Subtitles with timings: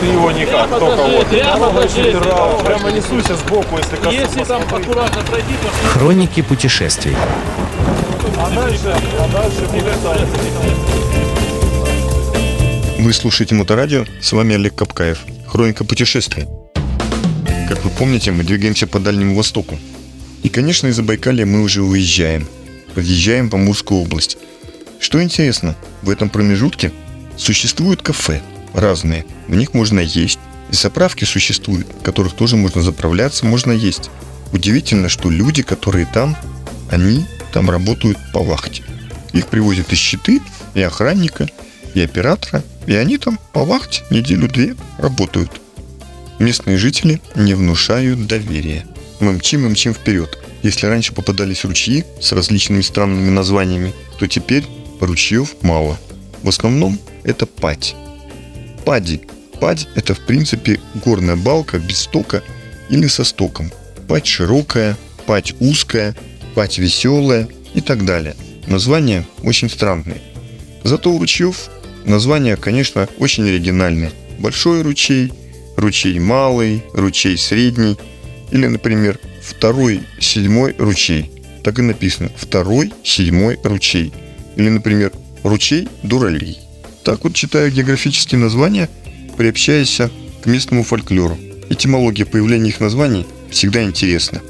[0.00, 1.26] Ты его никак, только вот.
[1.28, 1.70] Прямо,
[2.64, 4.14] прямо несуйся сбоку, если коснусь.
[4.14, 7.16] Если там аккуратно пройти, то Хроники путешествий.
[8.36, 9.66] А дальше, а дальше
[12.98, 15.20] Вы слушаете Моторадио, с вами Олег Капкаев.
[15.46, 16.46] Хроника путешествий.
[17.68, 19.78] Как вы помните, мы двигаемся по Дальнему Востоку.
[20.42, 22.46] И, конечно, из Забайкалья мы уже уезжаем.
[22.94, 24.36] Подъезжаем в Амурскую область.
[25.00, 26.92] Что интересно, в этом промежутке
[27.36, 28.42] существуют кафе
[28.74, 29.24] разные.
[29.48, 30.38] В них можно есть.
[30.70, 34.10] И заправки существуют, в которых тоже можно заправляться, можно есть.
[34.52, 36.36] Удивительно, что люди, которые там,
[36.90, 38.82] они там работают по вахте.
[39.32, 40.40] Их привозят и щиты,
[40.74, 41.48] и охранника,
[41.94, 45.60] и оператора, и они там по вахте неделю-две работают.
[46.38, 48.86] Местные жители не внушают доверия.
[49.20, 50.38] Мы мчим и мчим вперед.
[50.62, 54.64] Если раньше попадались ручьи с различными странными названиями, то теперь
[55.00, 55.98] ручьев мало.
[56.42, 57.94] В основном это пать.
[58.84, 59.20] Пади.
[59.60, 62.42] Падь– это в принципе горная балка без стока
[62.90, 63.70] или со стоком.
[64.08, 66.14] Пать широкая, пать узкая,
[66.54, 68.36] пать веселая и так далее.
[68.66, 70.20] Названия очень странные.
[70.82, 71.70] Зато у ручьев
[72.04, 74.12] названия, конечно, очень оригинальные.
[74.38, 75.32] Большой ручей,
[75.76, 77.96] ручей малый, ручей средний
[78.50, 81.30] или, например, второй седьмой ручей.
[81.62, 82.30] Так и написано.
[82.36, 84.12] Второй седьмой ручей.
[84.56, 86.63] Или, например, ручей дуралей.
[87.04, 88.88] Так вот читаю географические названия,
[89.36, 90.00] приобщаясь
[90.42, 91.38] к местному фольклору.
[91.68, 94.40] Этимология появления их названий всегда интересна.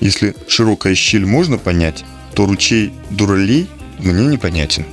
[0.00, 3.68] Если широкая щель можно понять, то ручей Дуралей
[4.00, 4.84] мне непонятен.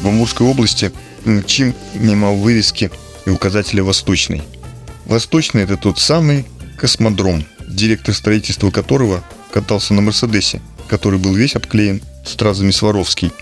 [0.00, 0.92] В Амурской области
[1.24, 2.90] мчим мимо вывески
[3.26, 4.42] и указателя «Восточный».
[5.06, 6.46] Восточный– это тот самый
[6.78, 13.32] космодром, директор строительства которого катался на Мерседесе, который был весь обклеен стразами Сваровский.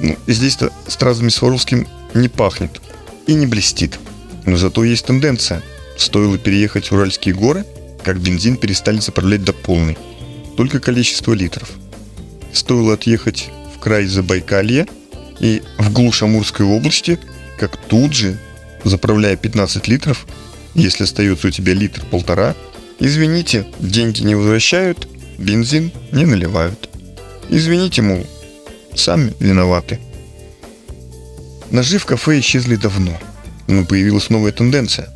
[0.00, 2.80] Ну, здесь-то стразами Сваровским не пахнет
[3.26, 3.98] и не блестит.
[4.46, 5.62] Но зато есть тенденция.
[5.96, 7.66] Стоило переехать в Уральские горы,
[8.02, 9.98] как бензин перестали заправлять до полной.
[10.56, 11.70] Только количество литров.
[12.52, 14.86] Стоило отъехать в край Забайкалья
[15.38, 17.18] и в глушь Амурской области,
[17.58, 18.38] как тут же,
[18.84, 20.26] заправляя 15 литров,
[20.74, 22.54] если остается у тебя литр-полтора,
[22.98, 25.06] извините, деньги не возвращают,
[25.38, 26.88] бензин не наливают.
[27.50, 28.26] Извините, мол,
[29.00, 29.98] сами виноваты.
[31.70, 33.18] Ножи в кафе исчезли давно,
[33.66, 35.08] но появилась новая тенденция.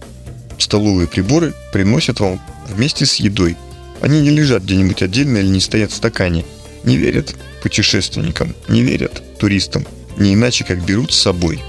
[0.59, 3.57] Столовые приборы приносят вам вместе с едой.
[4.01, 6.45] Они не лежат где-нибудь отдельно или не стоят в стакане.
[6.85, 9.87] Не верят путешественникам, не верят туристам,
[10.17, 11.61] не иначе как берут с собой.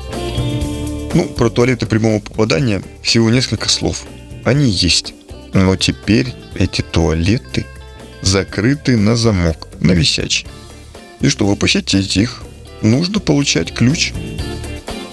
[1.13, 4.03] Ну, про туалеты прямого попадания всего несколько слов.
[4.43, 5.13] Они есть.
[5.53, 7.65] Но теперь эти туалеты
[8.21, 10.45] закрыты на замок, на висячий.
[11.21, 12.43] И чтобы посетить их,
[12.81, 14.13] нужно получать ключ.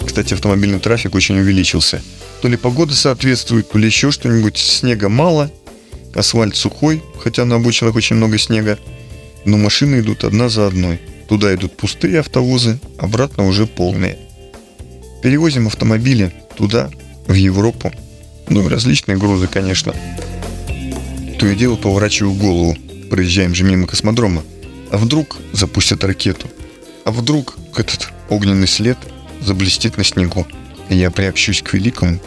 [0.05, 2.03] Кстати, автомобильный трафик очень увеличился.
[2.41, 4.59] То ли погода соответствует, то ли еще что-нибудь.
[4.59, 5.51] Снега мало,
[6.15, 8.79] асфальт сухой, хотя на обочинах очень много снега.
[9.45, 11.01] Но машины идут одна за одной.
[11.29, 14.19] Туда идут пустые автовозы, обратно уже полные.
[15.23, 16.91] Перевозим автомобили туда,
[17.27, 17.93] в Европу.
[18.49, 19.95] Ну и различные грузы, конечно.
[21.39, 22.77] То и дело поворачиваю голову.
[23.09, 24.43] Проезжаем же мимо космодрома.
[24.93, 26.49] А вдруг запустят ракету?
[27.07, 28.99] А вдруг этот огненный след
[29.41, 30.47] заблестит на снегу?
[30.91, 32.21] И я приобщусь к великому,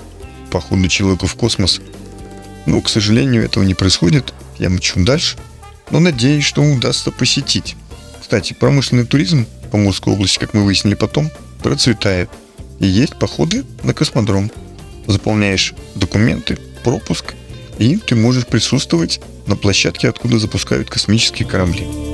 [0.50, 1.80] походу человеку в космос.
[2.66, 4.34] Но, к сожалению, этого не происходит.
[4.58, 5.38] Я мчу дальше.
[5.92, 7.76] Но надеюсь, что удастся посетить.
[8.20, 11.30] Кстати, промышленный туризм по Мурской области, как мы выяснили потом,
[11.62, 12.32] процветает.
[12.80, 14.50] И есть походы на космодром.
[15.06, 17.36] Заполняешь документы, пропуск,
[17.78, 22.05] и ты можешь присутствовать на площадке, откуда запускают космические корабли.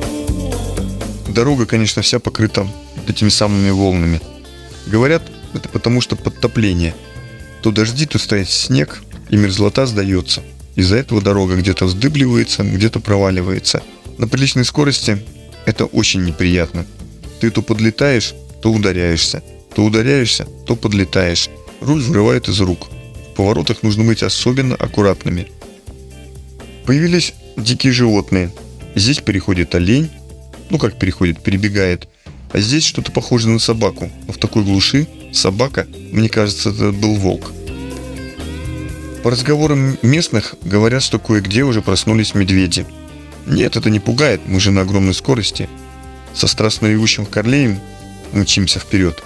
[1.31, 2.67] Дорога, конечно, вся покрыта
[3.07, 4.19] этими самыми волнами.
[4.85, 6.93] Говорят, это потому что подтопление.
[7.61, 10.43] То дожди, то стоит снег, и мерзлота сдается.
[10.75, 13.81] Из-за этого дорога где-то вздыбливается, где-то проваливается.
[14.17, 15.23] На приличной скорости
[15.65, 16.85] это очень неприятно.
[17.39, 19.41] Ты то подлетаешь, то ударяешься.
[19.73, 21.49] То ударяешься, то подлетаешь.
[21.79, 22.89] Руль вырывает из рук.
[23.31, 25.47] В поворотах нужно быть особенно аккуратными.
[26.85, 28.51] Появились дикие животные.
[28.95, 30.09] Здесь переходит олень,
[30.71, 32.07] ну как переходит, перебегает.
[32.53, 34.09] А здесь что-то похоже на собаку.
[34.25, 37.51] Но в такой глуши собака, мне кажется, это был волк.
[39.23, 42.85] По разговорам местных говорят, что кое-где уже проснулись медведи.
[43.45, 45.69] Нет, это не пугает, мы же на огромной скорости.
[46.33, 47.79] Со страстно ревущим корлеем
[48.31, 49.21] мчимся вперед.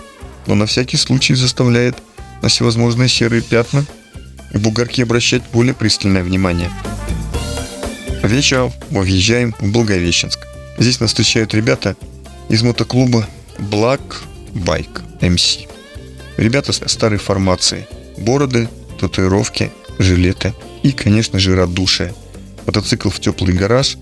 [0.48, 1.96] Но на всякий случай заставляет
[2.42, 3.86] на всевозможные серые пятна
[4.54, 6.72] и бугорки обращать более пристальное внимание.
[8.24, 10.45] Вечером мы въезжаем в Благовещенск.
[10.78, 11.96] Здесь нас встречают ребята
[12.50, 13.28] из мотоклуба
[13.58, 14.02] Black
[14.54, 15.70] Bike MC.
[16.38, 17.88] Ребята старой формации.
[18.18, 18.68] Бороды,
[19.00, 22.14] татуировки, жилеты и, конечно же, радушие.
[22.66, 23.98] Мотоцикл в теплый гараж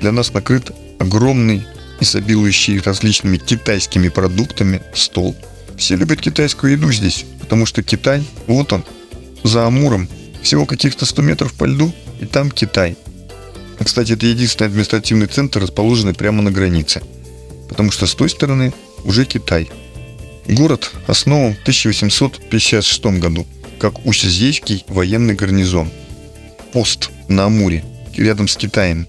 [0.00, 0.70] для нас накрыт
[1.00, 1.66] огромный,
[2.00, 5.36] изобилующий различными китайскими продуктами стол.
[5.76, 8.84] Все любят китайскую еду здесь, потому что Китай, вот он,
[9.42, 10.08] за Амуром,
[10.42, 12.96] всего каких-то 100 метров по льду, и там Китай.
[13.84, 17.02] Кстати, это единственный административный центр, расположенный прямо на границе,
[17.68, 18.72] потому что с той стороны
[19.04, 19.70] уже Китай.
[20.46, 23.46] Город основан в 1856 году
[23.82, 25.90] как Усизейский военный гарнизон.
[26.72, 27.84] Пост на Амуре,
[28.16, 29.08] рядом с Китаем.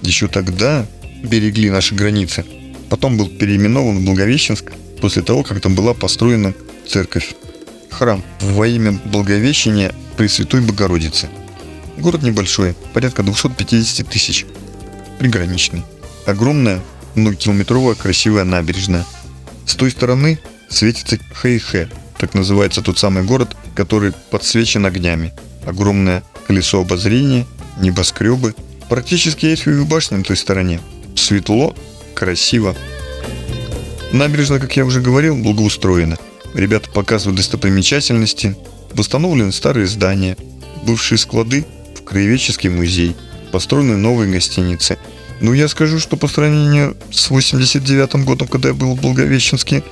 [0.00, 0.86] Еще тогда
[1.22, 2.44] берегли наши границы.
[2.88, 6.54] Потом был переименован в Благовещенск после того, как там была построена
[6.86, 7.34] церковь.
[7.90, 11.28] Храм во имя Благовещения Пресвятой Богородицы.
[11.98, 14.46] Город небольшой, порядка 250 тысяч.
[15.18, 15.82] Приграничный.
[16.26, 16.80] Огромная,
[17.16, 19.04] многокилометровая красивая набережная.
[19.66, 25.32] С той стороны светится Хэйхэ, так называется тот самый город, который подсвечен огнями.
[25.66, 27.46] Огромное колесо обозрения,
[27.80, 28.54] небоскребы.
[28.88, 30.80] Практически Эйфелевы башни на той стороне.
[31.16, 31.74] Светло,
[32.14, 32.76] красиво.
[34.12, 36.16] Набережная, как я уже говорил, благоустроена.
[36.54, 38.56] Ребята показывают достопримечательности,
[38.94, 40.36] восстановлены старые здания,
[40.84, 41.66] бывшие склады
[42.08, 43.14] краеведческий музей,
[43.52, 44.98] построены новые гостиницы.
[45.40, 49.84] Ну, я скажу, что по сравнению с 89 годом, когда я был в Благовещенске,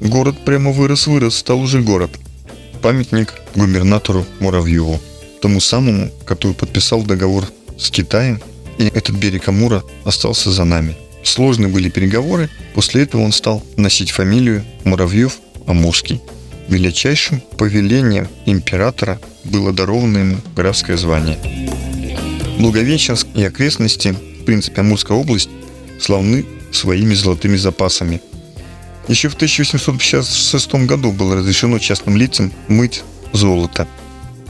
[0.00, 2.10] город прямо вырос-вырос, стал уже город.
[2.82, 5.00] Памятник губернатору Муравьеву,
[5.42, 7.46] тому самому, который подписал договор
[7.78, 8.40] с Китаем,
[8.78, 10.96] и этот берег Амура остался за нами.
[11.24, 16.20] Сложные были переговоры, после этого он стал носить фамилию Муравьев Амурский.
[16.68, 21.38] Величайшим повелением императора было даровано ему графское звание.
[22.58, 24.08] Благовещенск и окрестности,
[24.40, 25.48] в принципе, Амурская область,
[26.00, 28.20] славны своими золотыми запасами.
[29.08, 33.86] Еще в 1856 году было разрешено частным лицам мыть золото.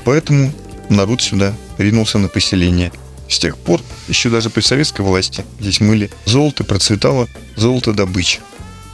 [0.05, 0.53] Поэтому
[0.89, 2.93] народ сюда ринулся на поселение.
[3.29, 8.41] С тех пор, еще даже при советской власти, здесь мыли золото, процветало золото добыча.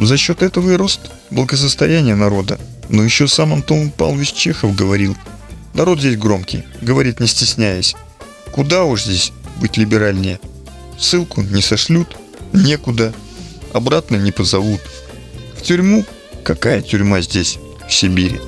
[0.01, 2.59] За счет этого и рост благосостояния народа.
[2.93, 5.17] Но еще сам Антон Павлович Чехов говорил,
[5.73, 7.97] народ здесь громкий, говорит не стесняясь.
[8.53, 10.39] Куда уж здесь быть либеральнее?
[10.99, 12.15] Ссылку не сошлют,
[12.53, 13.15] некуда,
[13.73, 14.83] обратно не позовут.
[15.56, 16.05] В тюрьму?
[16.44, 17.59] Какая тюрьма здесь,
[17.89, 18.39] в Сибири?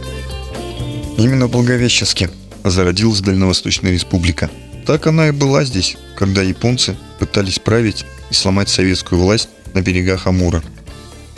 [1.17, 2.29] Именно в Благовещенске
[2.62, 4.50] зародилась Дальневосточная республика.
[4.87, 10.26] Так она и была здесь, когда японцы пытались править и сломать советскую власть на берегах
[10.26, 10.62] Амура.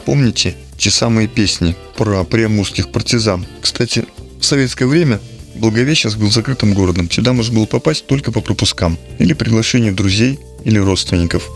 [0.04, 3.46] Помните те самые песни про преамурских партизан?
[3.60, 4.04] Кстати,
[4.40, 5.20] в советское время
[5.56, 7.10] Благовещенск был закрытым городом.
[7.10, 11.48] Сюда можно было попасть только по пропускам или приглашению друзей или родственников.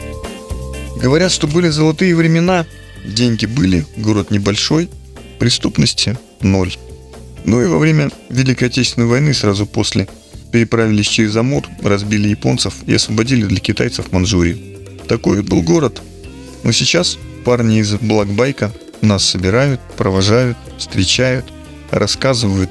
[0.97, 2.67] Говорят, что были золотые времена,
[3.05, 4.89] деньги были, город небольшой,
[5.39, 6.75] преступности ноль.
[7.45, 10.09] Ну и во время Великой Отечественной войны сразу после
[10.53, 14.59] переправились через Амур, разбили японцев и освободили для китайцев Манчжурию.
[15.09, 16.03] Такой был город.
[16.63, 18.73] Но сейчас парни из Блэкбайка
[19.03, 21.47] нас собирают, провожают, встречают,
[21.91, 22.71] рассказывают.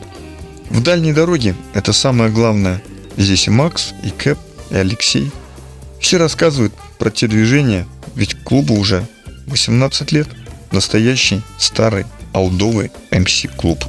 [0.70, 2.82] В дальней дороге это самое главное.
[3.18, 4.38] Здесь и Макс, и Кэп,
[4.70, 5.32] и Алексей.
[6.00, 7.86] Все рассказывают про те движения,
[8.16, 9.06] ведь клубу уже
[9.48, 10.28] 18 лет.
[10.72, 13.84] Настоящий, старый, алдовый МС-клуб.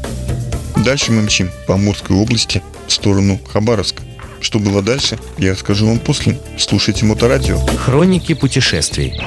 [0.76, 4.03] Дальше мы мчим по Амурской области в сторону Хабаровска.
[4.41, 6.41] Что было дальше, я расскажу вам после.
[6.59, 7.59] Слушайте Моторадио.
[7.76, 9.21] Хроники путешествий.